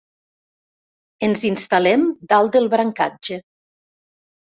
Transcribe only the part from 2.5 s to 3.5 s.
del brancatge.